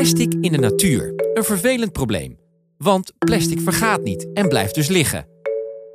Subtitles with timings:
[0.00, 1.14] Plastic in de natuur.
[1.34, 2.38] Een vervelend probleem.
[2.78, 5.26] Want plastic vergaat niet en blijft dus liggen.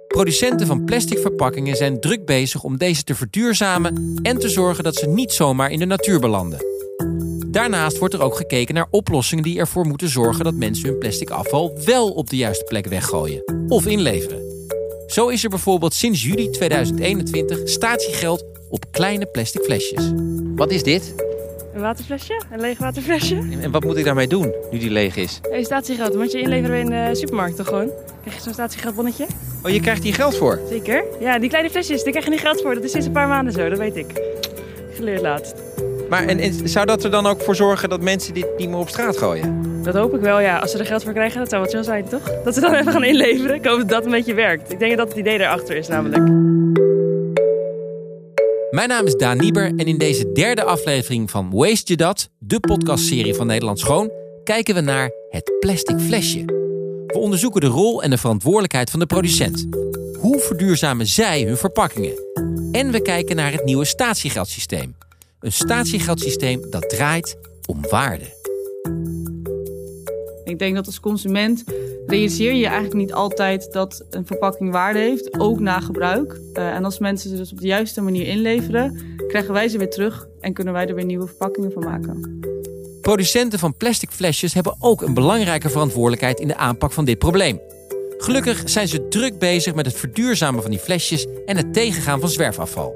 [0.08, 4.96] Producenten van plastic verpakkingen zijn druk bezig om deze te verduurzamen en te zorgen dat
[4.96, 6.60] ze niet zomaar in de natuur belanden.
[7.48, 11.30] Daarnaast wordt er ook gekeken naar oplossingen die ervoor moeten zorgen dat mensen hun plastic
[11.30, 14.42] afval wel op de juiste plek weggooien of inleveren.
[15.08, 20.12] Zo is er bijvoorbeeld sinds juli 2021 statiegeld op kleine plastic flesjes.
[20.56, 21.16] Wat is dit?
[21.76, 23.36] Een waterflesje, een leeg waterflesje.
[23.62, 25.40] En wat moet ik daarmee doen nu die leeg is?
[25.50, 27.90] Hey, statiegeld, moet je inleveren in de supermarkt toch gewoon?
[28.22, 29.26] Krijg je zo'n statiegeldbonnetje?
[29.64, 30.60] Oh, je krijgt hier geld voor?
[30.70, 31.04] Zeker.
[31.20, 32.74] Ja, die kleine flesjes, daar krijg je niet geld voor.
[32.74, 34.06] Dat is sinds een paar maanden zo, dat weet ik.
[34.94, 35.56] Geleerd laatst.
[36.10, 38.78] Maar en, en zou dat er dan ook voor zorgen dat mensen dit niet meer
[38.78, 39.82] op straat gooien?
[39.84, 40.58] Dat hoop ik wel, ja.
[40.58, 42.44] Als ze er geld voor krijgen, dat zou wat zo zijn, toch?
[42.44, 43.56] Dat ze dan even gaan inleveren.
[43.56, 44.72] Ik hoop dat dat een beetje werkt.
[44.72, 46.84] Ik denk dat het idee daarachter is, namelijk.
[48.72, 52.60] Mijn naam is Daan Nieber en in deze derde aflevering van Waste Je Dat, de
[52.60, 54.12] podcastserie van Nederland Schoon,
[54.44, 56.46] kijken we naar het plastic flesje.
[57.08, 59.68] We onderzoeken de rol en de verantwoordelijkheid van de producent.
[60.20, 62.14] Hoe verduurzamen zij hun verpakkingen?
[62.72, 64.96] En we kijken naar het nieuwe statiegeldsysteem.
[65.40, 68.26] Een statiegeldsysteem dat draait om waarde.
[70.44, 71.64] Ik denk dat als consument
[72.06, 76.40] realiseer je eigenlijk niet altijd dat een verpakking waarde heeft, ook na gebruik.
[76.54, 79.90] Uh, en als mensen ze dus op de juiste manier inleveren, krijgen wij ze weer
[79.90, 82.40] terug en kunnen wij er weer nieuwe verpakkingen van maken.
[83.02, 87.60] Producenten van plastic flesjes hebben ook een belangrijke verantwoordelijkheid in de aanpak van dit probleem.
[88.18, 92.30] Gelukkig zijn ze druk bezig met het verduurzamen van die flesjes en het tegengaan van
[92.30, 92.96] zwerfafval.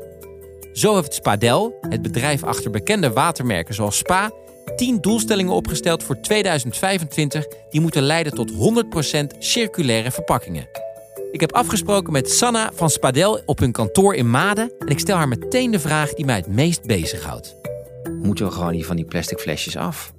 [0.73, 4.31] Zo heeft Spadel, het bedrijf achter bekende watermerken zoals Spa,
[4.75, 10.67] 10 doelstellingen opgesteld voor 2025 die moeten leiden tot 100% circulaire verpakkingen.
[11.31, 15.17] Ik heb afgesproken met Sanna van Spadel op hun kantoor in Maden en ik stel
[15.17, 17.55] haar meteen de vraag die mij het meest bezighoudt.
[18.21, 20.13] Moeten we gewoon hier van die plastic flesjes af?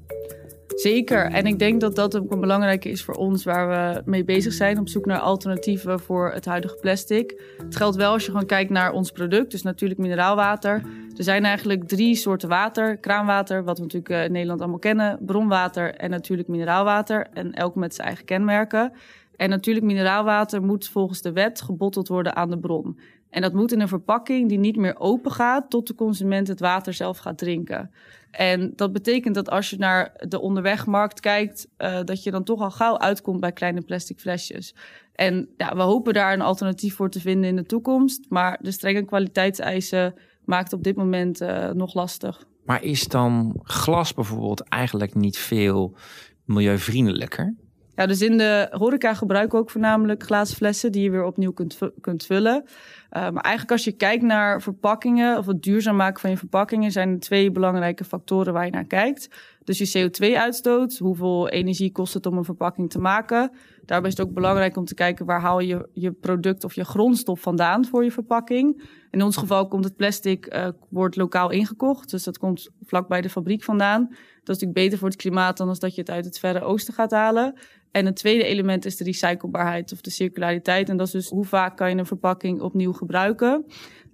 [0.75, 1.25] Zeker.
[1.25, 4.53] En ik denk dat dat ook een belangrijke is voor ons waar we mee bezig
[4.53, 4.79] zijn.
[4.79, 7.43] Op zoek naar alternatieven voor het huidige plastic.
[7.63, 9.51] Het geldt wel als je gewoon kijkt naar ons product.
[9.51, 10.83] Dus natuurlijk mineraalwater.
[11.17, 12.97] Er zijn eigenlijk drie soorten water.
[12.97, 15.19] Kraanwater, wat we natuurlijk eh, in Nederland allemaal kennen.
[15.21, 17.27] Bronwater en natuurlijk mineraalwater.
[17.33, 18.93] En elk met zijn eigen kenmerken.
[19.37, 22.99] En natuurlijk mineraalwater moet volgens de wet gebotteld worden aan de bron.
[23.31, 26.61] En dat moet in een verpakking die niet meer open gaat tot de consument het
[26.61, 27.91] water zelf gaat drinken.
[28.31, 32.61] En dat betekent dat als je naar de onderwegmarkt kijkt, uh, dat je dan toch
[32.61, 34.75] al gauw uitkomt bij kleine plastic flesjes.
[35.13, 38.27] En ja, we hopen daar een alternatief voor te vinden in de toekomst.
[38.29, 40.15] Maar de strenge kwaliteitseisen
[40.45, 42.45] maakt op dit moment uh, nog lastig.
[42.65, 45.97] Maar is dan glas bijvoorbeeld eigenlijk niet veel
[46.45, 47.55] milieuvriendelijker?
[48.01, 51.53] Ja, dus in de horeca gebruiken we ook voornamelijk glazen flessen die je weer opnieuw
[51.53, 52.63] kunt, kunt vullen.
[52.65, 52.71] Uh,
[53.11, 57.11] maar eigenlijk als je kijkt naar verpakkingen of het duurzaam maken van je verpakkingen, zijn
[57.11, 59.29] er twee belangrijke factoren waar je naar kijkt.
[59.65, 63.51] Dus je CO2-uitstoot, hoeveel energie kost het om een verpakking te maken.
[63.85, 66.85] Daarbij is het ook belangrijk om te kijken waar haal je je product of je
[66.85, 68.83] grondstof vandaan voor je verpakking.
[69.11, 73.21] In ons geval komt het plastic, uh, wordt lokaal ingekocht, dus dat komt vlak bij
[73.21, 74.07] de fabriek vandaan.
[74.09, 74.19] Dat
[74.57, 76.95] is natuurlijk beter voor het klimaat dan als dat je het uit het verre oosten
[76.95, 77.55] gaat halen.
[77.91, 80.89] En het tweede element is de recyclebaarheid of de circulariteit.
[80.89, 83.65] En dat is dus hoe vaak kan je een verpakking opnieuw gebruiken.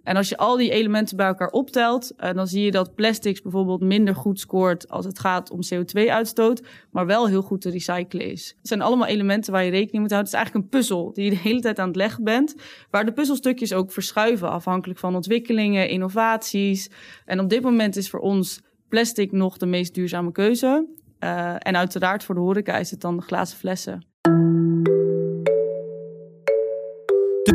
[0.06, 3.42] En als je al die elementen bij elkaar optelt, uh, dan zie je dat plastics
[3.42, 8.30] bijvoorbeeld minder goed scoort als het gaat om CO2-uitstoot, maar wel heel goed te recyclen
[8.30, 8.54] is.
[8.58, 10.18] Het zijn allemaal elementen waar je rekening moet houden.
[10.18, 12.54] Het is eigenlijk een puzzel die je de hele tijd aan het leggen bent,
[12.90, 16.90] waar de puzzelstukjes ook verschuiven afhankelijk van ontwikkelingen, innovaties.
[17.24, 20.86] En op dit moment is voor ons plastic nog de meest duurzame keuze.
[21.20, 24.06] Uh, en uiteraard voor de horeca is het dan de glazen flessen.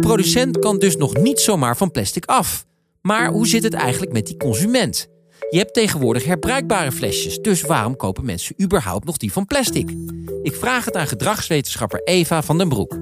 [0.01, 2.65] Producent kan dus nog niet zomaar van plastic af.
[3.01, 5.07] Maar hoe zit het eigenlijk met die consument?
[5.49, 9.95] Je hebt tegenwoordig herbruikbare flesjes, dus waarom kopen mensen überhaupt nog die van plastic?
[10.43, 12.93] Ik vraag het aan gedragswetenschapper Eva van den Broek.
[12.93, 12.99] Uh,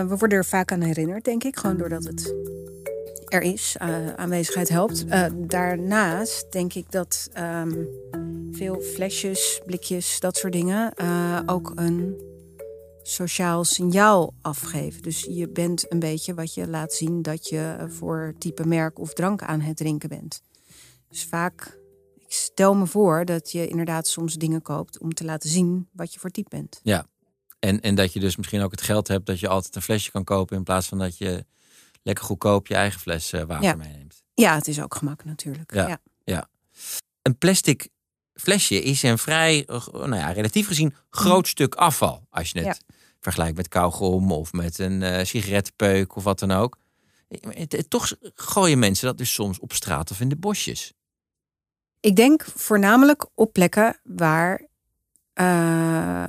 [0.00, 2.34] we worden er vaak aan herinnerd, denk ik, gewoon doordat het
[3.28, 5.04] er is, uh, aanwezigheid helpt.
[5.08, 7.88] Uh, daarnaast denk ik dat um,
[8.52, 10.92] veel flesjes, blikjes, dat soort dingen
[11.46, 12.16] ook een
[13.10, 15.02] sociaal signaal afgeven.
[15.02, 19.12] Dus je bent een beetje wat je laat zien dat je voor type merk of
[19.12, 20.42] drank aan het drinken bent.
[21.08, 21.78] Dus vaak,
[22.18, 26.12] ik stel me voor dat je inderdaad soms dingen koopt om te laten zien wat
[26.14, 26.80] je voor type bent.
[26.82, 27.06] Ja,
[27.58, 30.10] en, en dat je dus misschien ook het geld hebt dat je altijd een flesje
[30.10, 31.44] kan kopen in plaats van dat je
[32.02, 33.74] lekker goedkoop je eigen fles uh, water ja.
[33.74, 34.22] meeneemt.
[34.34, 35.74] Ja, het is ook gemak natuurlijk.
[35.74, 36.00] Ja, ja.
[36.24, 36.48] ja.
[37.22, 37.88] Een plastic
[38.34, 42.26] flesje is een vrij, nou ja, relatief gezien groot stuk afval.
[42.30, 42.98] Als je het ja.
[43.20, 46.78] Vergelijkt met kauwgom of met een uh, sigarettenpeuk of wat dan ook.
[47.88, 50.92] Toch gooien mensen dat dus soms op straat of in de bosjes.
[52.00, 54.66] Ik denk voornamelijk op plekken waar
[55.34, 56.28] uh,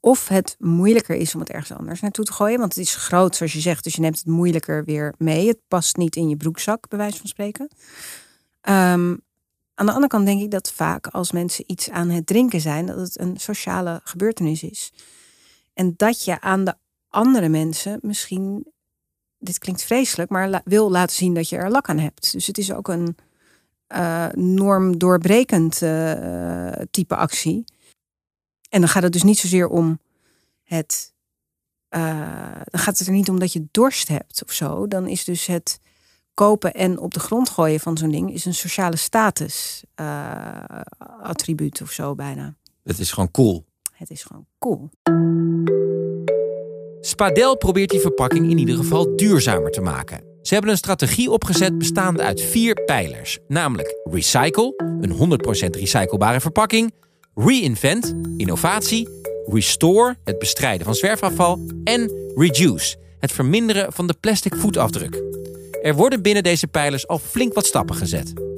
[0.00, 2.58] of het moeilijker is om het ergens anders naartoe te gooien.
[2.58, 5.48] Want het is groot, zoals je zegt, dus je neemt het moeilijker weer mee.
[5.48, 7.68] Het past niet in je broekzak, bij wijze van spreken.
[8.68, 9.22] Um,
[9.74, 12.86] aan de andere kant denk ik dat vaak als mensen iets aan het drinken zijn,
[12.86, 14.92] dat het een sociale gebeurtenis is.
[15.74, 16.74] En dat je aan de
[17.08, 18.72] andere mensen misschien,
[19.38, 22.32] dit klinkt vreselijk, maar wil laten zien dat je er lak aan hebt.
[22.32, 23.16] Dus het is ook een
[23.88, 27.64] uh, normdoorbrekend uh, type actie.
[28.68, 30.00] En dan gaat het dus niet zozeer om
[30.62, 31.12] het.
[31.90, 34.86] Uh, dan gaat het er niet om dat je dorst hebt of zo.
[34.86, 35.80] Dan is dus het
[36.34, 39.84] kopen en op de grond gooien van zo'n ding is een sociale status
[41.22, 42.56] attribuut of zo bijna.
[42.82, 43.64] Het is gewoon cool.
[44.02, 44.90] Het is gewoon cool.
[47.00, 50.24] Spadel probeert die verpakking in ieder geval duurzamer te maken.
[50.42, 56.92] Ze hebben een strategie opgezet bestaande uit vier pijlers, namelijk Recycle, een 100% recyclebare verpakking,
[57.34, 59.08] Reinvent, innovatie,
[59.46, 65.22] Restore, het bestrijden van zwerfafval en Reduce, het verminderen van de plastic voetafdruk.
[65.82, 68.51] Er worden binnen deze pijlers al flink wat stappen gezet.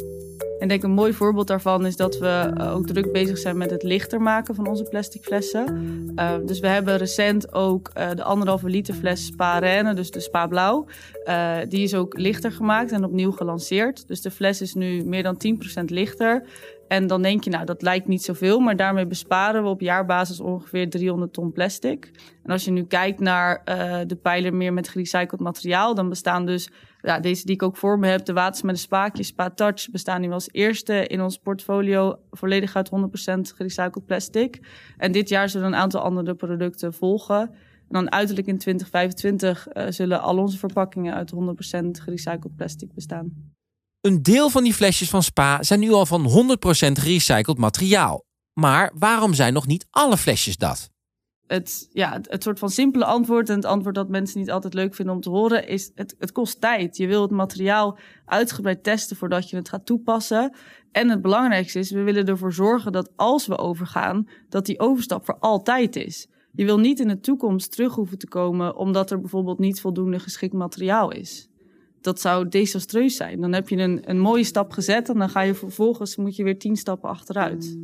[0.64, 3.56] En ik denk een mooi voorbeeld daarvan is dat we eh, ook druk bezig zijn
[3.56, 5.66] met het lichter maken van onze plastic flessen.
[6.16, 10.20] Uh, dus we hebben recent ook uh, de anderhalve liter fles Spa Renne, dus de
[10.20, 10.86] Spa Blauw.
[11.68, 14.08] die is ook lichter gemaakt en opnieuw gelanceerd.
[14.08, 15.36] Dus de fles is nu meer dan
[15.80, 16.46] 10% lichter.
[16.88, 20.40] En dan denk je, nou, dat lijkt niet zoveel, maar daarmee besparen we op jaarbasis
[20.40, 22.10] ongeveer 300 ton plastic.
[22.42, 23.62] En als je nu kijkt naar
[24.06, 26.70] de pijler meer met gerecycled materiaal, dan bestaan dus,
[27.04, 29.90] ja, deze die ik ook voor me heb, de waters met de spaakjes, Spa Touch,
[29.90, 32.92] bestaan nu als eerste in ons portfolio volledig uit 100%
[33.56, 34.60] gerecycled plastic.
[34.96, 37.40] En dit jaar zullen een aantal andere producten volgen.
[37.40, 41.36] En dan uiterlijk in 2025 uh, zullen al onze verpakkingen uit 100%
[42.02, 43.52] gerecycled plastic bestaan.
[44.00, 48.24] Een deel van die flesjes van Spa zijn nu al van 100% gerecycled materiaal.
[48.60, 50.90] Maar waarom zijn nog niet alle flesjes dat?
[51.46, 54.94] Het, ja, het, soort van simpele antwoord en het antwoord dat mensen niet altijd leuk
[54.94, 56.96] vinden om te horen is het, het kost tijd.
[56.96, 60.54] Je wil het materiaal uitgebreid testen voordat je het gaat toepassen.
[60.92, 65.24] En het belangrijkste is, we willen ervoor zorgen dat als we overgaan, dat die overstap
[65.24, 66.26] voor altijd is.
[66.52, 70.18] Je wil niet in de toekomst terug hoeven te komen omdat er bijvoorbeeld niet voldoende
[70.18, 71.48] geschikt materiaal is
[72.04, 73.40] dat zou desastreus zijn.
[73.40, 76.44] Dan heb je een, een mooie stap gezet en dan ga je vervolgens moet je
[76.44, 77.78] weer tien stappen achteruit.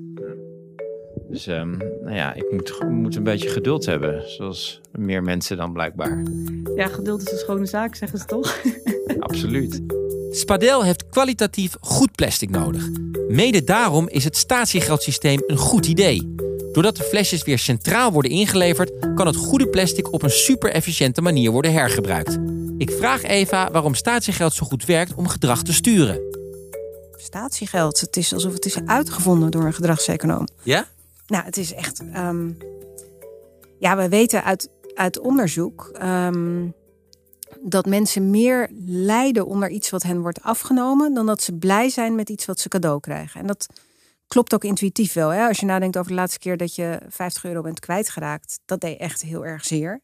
[1.30, 5.72] Dus um, nou ja, ik moet, moet een beetje geduld hebben, zoals meer mensen dan
[5.72, 6.22] blijkbaar.
[6.74, 8.60] Ja, geduld is een schone zaak, zeggen ze toch?
[9.18, 9.80] Absoluut.
[10.30, 12.88] Spadel heeft kwalitatief goed plastic nodig.
[13.28, 16.34] Mede daarom is het statiegeldsysteem een goed idee.
[16.72, 21.22] Doordat de flesjes weer centraal worden ingeleverd, kan het goede plastic op een super efficiënte
[21.22, 22.38] manier worden hergebruikt.
[22.78, 26.20] Ik vraag Eva waarom statiegeld zo goed werkt om gedrag te sturen.
[27.16, 30.46] Statiegeld, het is alsof het is uitgevonden door een gedragseconoom.
[30.62, 30.86] Ja?
[31.30, 32.00] Nou, het is echt.
[32.00, 32.56] Um,
[33.78, 36.74] ja, we weten uit, uit onderzoek um,
[37.60, 42.14] dat mensen meer lijden onder iets wat hen wordt afgenomen, dan dat ze blij zijn
[42.14, 43.40] met iets wat ze cadeau krijgen.
[43.40, 43.66] En dat
[44.26, 45.28] klopt ook intuïtief wel.
[45.28, 45.46] Hè?
[45.46, 48.98] Als je nadenkt over de laatste keer dat je 50 euro bent kwijtgeraakt, dat deed
[48.98, 50.00] echt heel erg zeer.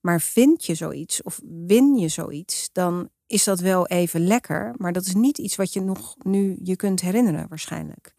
[0.00, 4.74] Maar vind je zoiets of win je zoiets, dan is dat wel even lekker.
[4.76, 8.14] Maar dat is niet iets wat je nog nu je kunt herinneren, waarschijnlijk.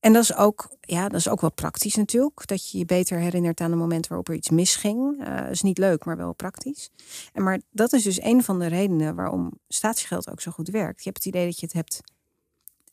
[0.00, 2.46] En dat is ook, ja, dat is ook wel praktisch natuurlijk.
[2.46, 5.26] Dat je je beter herinnert aan het moment waarop er iets misging.
[5.26, 6.90] Uh, is niet leuk, maar wel praktisch.
[7.32, 10.98] En maar dat is dus een van de redenen waarom statiegeld ook zo goed werkt.
[11.04, 12.00] Je hebt het idee dat je het hebt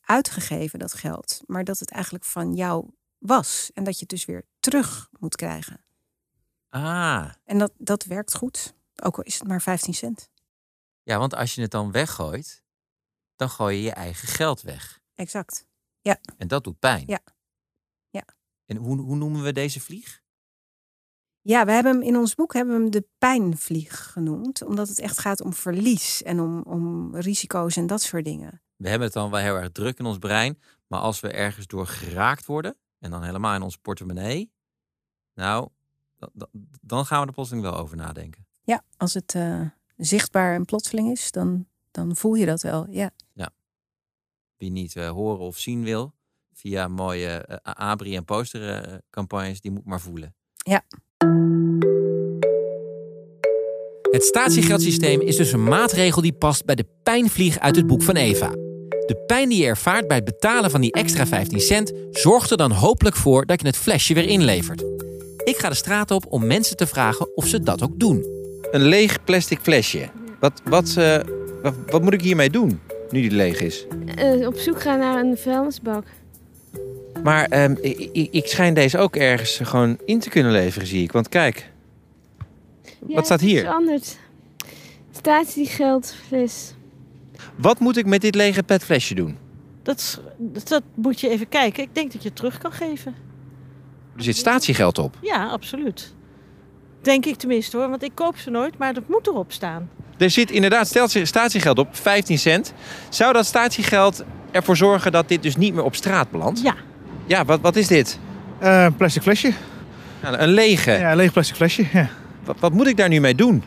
[0.00, 1.42] uitgegeven, dat geld.
[1.46, 3.70] Maar dat het eigenlijk van jou was.
[3.74, 5.84] En dat je het dus weer terug moet krijgen.
[6.68, 7.30] Ah.
[7.44, 8.74] En dat, dat werkt goed.
[9.02, 10.30] Ook al is het maar 15 cent.
[11.02, 12.62] Ja, want als je het dan weggooit,
[13.36, 15.00] dan gooi je je eigen geld weg.
[15.14, 15.66] Exact.
[16.06, 16.18] Ja.
[16.36, 17.04] En dat doet pijn.
[17.06, 17.20] Ja.
[18.10, 18.24] Ja.
[18.66, 20.22] En hoe, hoe noemen we deze vlieg?
[21.40, 24.62] Ja, we hebben hem in ons boek hebben we hem de pijnvlieg genoemd.
[24.62, 28.62] Omdat het echt gaat om verlies en om, om risico's en dat soort dingen.
[28.76, 30.58] We hebben het dan wel heel erg druk in ons brein.
[30.86, 34.52] Maar als we ergens door geraakt worden, en dan helemaal in ons portemonnee.
[35.34, 35.68] Nou,
[36.80, 38.46] dan gaan we er plotseling wel over nadenken.
[38.62, 42.86] Ja, als het uh, zichtbaar en plotseling is, dan, dan voel je dat wel.
[42.90, 43.10] Ja.
[43.32, 43.50] ja.
[44.56, 46.12] Wie niet uh, horen of zien wil,
[46.52, 50.34] via mooie uh, abri- en postercampagnes, die moet maar voelen.
[50.56, 50.84] Ja.
[54.10, 58.16] Het statiegeldsysteem is dus een maatregel die past bij de pijnvlieg uit het boek van
[58.16, 58.50] Eva.
[59.06, 62.56] De pijn die je ervaart bij het betalen van die extra 15 cent zorgt er
[62.56, 64.84] dan hopelijk voor dat je het flesje weer inlevert.
[65.44, 68.24] Ik ga de straat op om mensen te vragen of ze dat ook doen.
[68.70, 70.08] Een leeg plastic flesje.
[70.40, 71.16] Wat, wat, uh,
[71.62, 73.86] wat, wat, moet ik hiermee doen, nu die leeg is?
[74.16, 76.04] Eh, op zoek gaan naar een vuilnisbak.
[77.22, 81.02] Maar ehm, ik, ik, ik schijn deze ook ergens gewoon in te kunnen leveren, zie
[81.02, 81.12] ik.
[81.12, 81.70] Want kijk,
[83.06, 83.60] Ja, staat het is hier?
[83.60, 84.18] veranderd.
[85.10, 86.74] Statiegeldfles.
[87.56, 89.36] wat moet ik met dit lege petflesje doen?
[89.82, 90.18] Dat, is-
[90.64, 91.82] dat moet je even kijken.
[91.82, 93.14] Ik denk dat je het terug kan geven.
[94.16, 95.18] Er zit statiegeld op.
[95.22, 96.14] Ja, absoluut.
[97.00, 99.90] Denk ik tenminste hoor, want ik koop ze nooit, maar dat moet erop staan.
[100.18, 102.72] Er zit inderdaad statie- statiegeld op, 15 cent.
[103.08, 106.60] Zou dat statiegeld ervoor zorgen dat dit dus niet meer op straat belandt?
[106.62, 106.74] Ja.
[107.26, 108.18] Ja, wat, wat is dit?
[108.58, 109.52] Eh, een plastic flesje.
[110.22, 110.90] Nou, een lege.
[110.90, 111.84] Ja, een leeg plastic flesje.
[111.92, 112.08] Ja.
[112.44, 113.62] Wat, wat moet ik daar nu mee doen?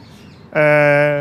[0.50, 1.20] Eh,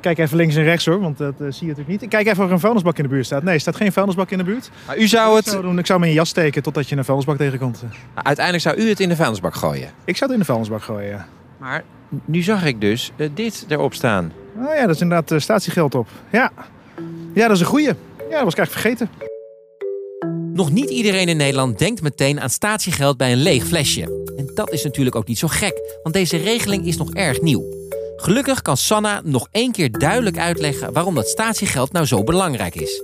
[0.00, 2.10] kijk even links en rechts hoor, want dat eh, zie je natuurlijk niet.
[2.10, 3.42] Kijk even of er een vuilnisbak in de buurt staat.
[3.42, 4.70] Nee, er staat geen vuilnisbak in de buurt.
[4.86, 5.48] Maar u zou Ik het...
[5.52, 7.84] zou, doen, ik zou hem in je jas steken totdat je een vuilnisbak tegenkomt.
[8.14, 9.88] Uiteindelijk zou u het in de vuilnisbak gooien.
[10.04, 11.26] Ik zou het in de vuilnisbak gooien, ja.
[11.58, 11.82] Maar
[12.24, 14.32] nu zag ik dus eh, dit erop staan.
[14.58, 16.08] Oh ja, dat is inderdaad eh, statiegeld op.
[16.32, 16.52] Ja.
[17.34, 17.86] ja, dat is een goeie.
[17.86, 17.92] Ja,
[18.30, 19.08] dat was ik eigenlijk vergeten.
[20.52, 24.24] Nog niet iedereen in Nederland denkt meteen aan statiegeld bij een leeg flesje.
[24.36, 27.64] En dat is natuurlijk ook niet zo gek, want deze regeling is nog erg nieuw.
[28.16, 33.02] Gelukkig kan Sanna nog één keer duidelijk uitleggen waarom dat statiegeld nou zo belangrijk is.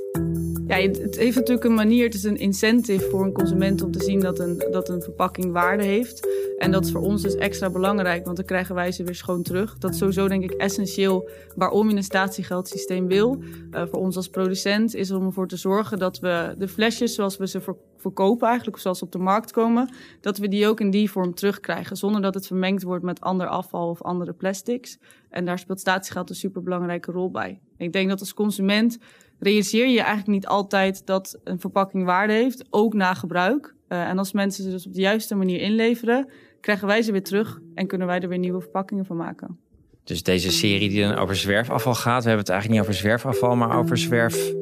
[0.66, 4.02] Ja, het heeft natuurlijk een manier, het is een incentive voor een consument om te
[4.04, 6.28] zien dat een, dat een verpakking waarde heeft.
[6.58, 9.42] En dat is voor ons dus extra belangrijk, want dan krijgen wij ze weer schoon
[9.42, 9.78] terug.
[9.78, 13.42] Dat is sowieso denk ik essentieel waarom je een statiegeldsysteem wil.
[13.70, 17.36] Eh, voor ons als producent is om ervoor te zorgen dat we de flesjes zoals
[17.36, 20.66] we ze ver- verkopen eigenlijk, of zoals ze op de markt komen, dat we die
[20.66, 21.96] ook in die vorm terugkrijgen.
[21.96, 24.98] Zonder dat het vermengd wordt met ander afval of andere plastics.
[25.30, 27.60] En daar speelt statiegeld een superbelangrijke rol bij.
[27.76, 28.98] Ik denk dat als consument
[29.42, 33.74] realiseer je eigenlijk niet altijd dat een verpakking waarde heeft, ook na gebruik.
[33.88, 36.28] Eh, en als mensen ze dus op de juiste manier inleveren,
[36.60, 39.58] krijgen wij ze weer terug en kunnen wij er weer nieuwe verpakkingen van maken.
[40.04, 42.22] Dus deze serie die dan over zwerfafval gaat.
[42.22, 44.52] We hebben het eigenlijk niet over zwerfafval, maar over zwerf...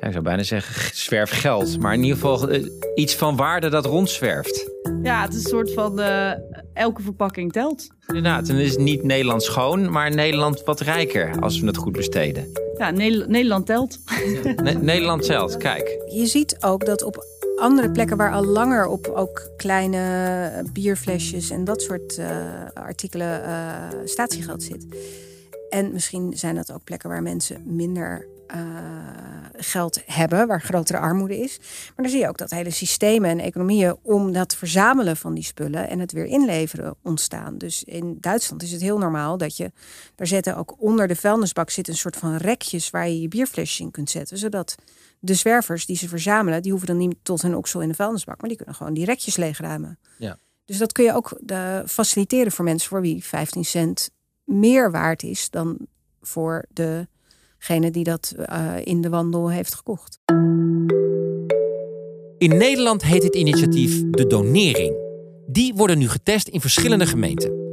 [0.00, 1.78] Ja, ik zou bijna zeggen zwerfgeld.
[1.80, 4.70] Maar in ieder geval eh, iets van waarde dat rondzwerft.
[5.02, 6.32] Ja, het is een soort van eh,
[6.72, 7.88] elke verpakking telt.
[8.06, 11.92] Inderdaad, en het is niet Nederland schoon, maar Nederland wat rijker als we het goed
[11.92, 12.65] besteden.
[12.78, 13.98] Ja, Nederland, Nederland telt.
[14.62, 15.98] Ne- Nederland zelf, kijk.
[16.10, 17.24] Je ziet ook dat op
[17.56, 22.28] andere plekken waar al langer op ook kleine bierflesjes en dat soort eh,
[22.74, 24.86] artikelen eh, statiegeld zit.
[25.70, 28.60] En misschien zijn dat ook plekken waar mensen minder eh,
[29.52, 31.58] geld hebben, waar grotere armoede is.
[31.58, 35.44] Maar dan zie je ook dat hele systemen en economieën om dat verzamelen van die
[35.44, 37.58] spullen en het weer inleveren ontstaan.
[37.58, 39.72] Dus in Duitsland is het heel normaal dat je,
[40.14, 43.80] daar zetten ook onder de vuilnisbak zit een soort van rekjes waar je je bierflesjes
[43.80, 44.74] in kunt zetten, zodat
[45.18, 48.40] de zwervers die ze verzamelen, die hoeven dan niet tot hun oksel in de vuilnisbak,
[48.40, 49.98] maar die kunnen gewoon die rekjes leegruimen.
[50.18, 50.38] Ja.
[50.64, 54.10] Dus dat kun je ook de, faciliteren voor mensen voor wie 15 cent
[54.44, 55.78] meer waard is dan
[56.20, 56.64] voor
[57.58, 60.18] degene die dat eh, in de wandel heeft gekocht.
[62.38, 64.96] In Nederland heet dit initiatief de donering.
[65.46, 67.64] Die worden nu getest in verschillende gemeenten.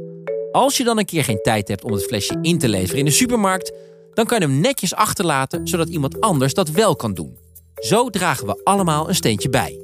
[0.52, 3.04] Als je dan een keer geen tijd hebt om het flesje in te leveren in
[3.04, 3.72] de supermarkt,
[4.12, 7.36] dan kan je hem netjes achterlaten zodat iemand anders dat wel kan doen.
[7.74, 9.80] Zo dragen we allemaal een steentje bij.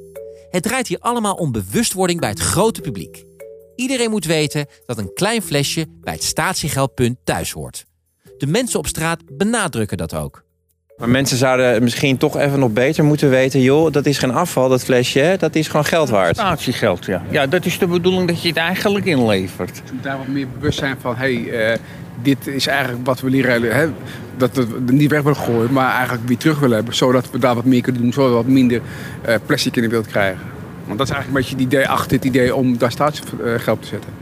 [0.50, 3.24] Het draait hier allemaal om bewustwording bij het grote publiek.
[3.74, 7.84] Iedereen moet weten dat een klein flesje bij het statiegeldpunt thuis hoort.
[8.40, 10.44] De mensen op straat benadrukken dat ook.
[10.96, 13.60] Maar mensen zouden misschien toch even nog beter moeten weten...
[13.60, 15.36] joh, dat is geen afval, dat flesje, hè?
[15.36, 16.36] dat is gewoon geld waard.
[16.36, 17.22] Statiegeld, ja.
[17.30, 19.82] Ja, dat is de bedoeling dat je het eigenlijk inlevert.
[20.02, 21.78] Daar wat meer bewust zijn van, hey, eh,
[22.22, 23.88] dit is eigenlijk wat we leren, hè,
[24.36, 27.54] dat we niet weg willen gooien, maar eigenlijk weer terug willen hebben, zodat we daar
[27.54, 28.80] wat meer kunnen doen, zodat we wat minder
[29.22, 30.42] eh, plastic in de wereld krijgen.
[30.86, 33.88] Want dat is eigenlijk een beetje het idee achter het idee om daar statiegeld te
[33.88, 34.19] zetten.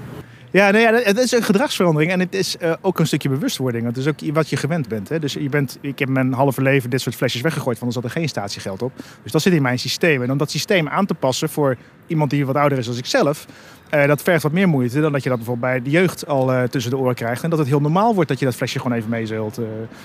[0.52, 3.86] Ja, nee, het is een gedragsverandering en het is eh, ook een stukje bewustwording.
[3.86, 5.08] Het is ook wat je gewend bent.
[5.08, 5.18] Hè.
[5.18, 8.10] Dus je bent, ik heb mijn halve leven dit soort flesjes weggegooid, want er zat
[8.10, 8.92] er geen statiegeld op.
[9.22, 10.22] Dus dat zit in mijn systeem.
[10.22, 11.76] En om dat systeem aan te passen voor
[12.06, 13.46] iemand die wat ouder is dan ik zelf,
[13.90, 16.52] eh, dat vergt wat meer moeite dan dat je dat bijvoorbeeld bij de jeugd al
[16.52, 17.42] eh, tussen de oren krijgt.
[17.42, 19.58] En dat het heel normaal wordt dat je dat flesje gewoon even meezeult.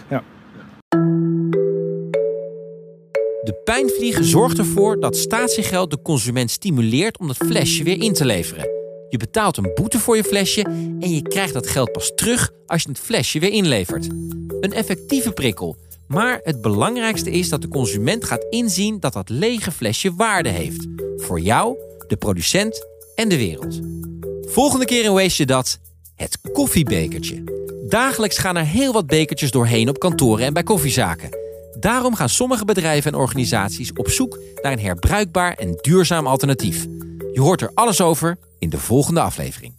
[0.08, 0.24] ja.
[3.44, 8.26] De pijnvlieg zorgt ervoor dat statiegeld de consument stimuleert om dat flesje weer in te
[8.26, 8.83] leveren.
[9.14, 10.62] Je betaalt een boete voor je flesje
[11.00, 14.06] en je krijgt dat geld pas terug als je het flesje weer inlevert.
[14.60, 15.78] Een effectieve prikkel.
[16.08, 20.88] Maar het belangrijkste is dat de consument gaat inzien dat dat lege flesje waarde heeft.
[21.18, 21.78] Voor jou,
[22.08, 23.80] de producent en de wereld.
[24.42, 25.80] Volgende keer in Waste je dat
[26.16, 27.44] het koffiebekertje.
[27.90, 31.30] Dagelijks gaan er heel wat bekertjes doorheen op kantoren en bij koffiezaken.
[31.80, 36.88] Daarom gaan sommige bedrijven en organisaties op zoek naar een herbruikbaar en duurzaam alternatief.
[37.34, 39.74] Je hoort er alles over in de volgende aflevering.